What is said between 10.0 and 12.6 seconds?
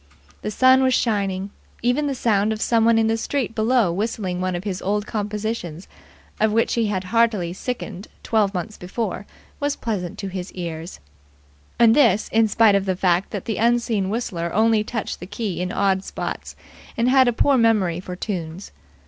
to his ears, and this in